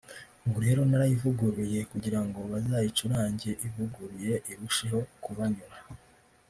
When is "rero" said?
0.65-0.81